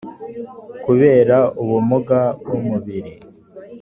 kubera 0.83 1.37
ubumuga 1.61 2.19
bw’umubiri 2.43 3.13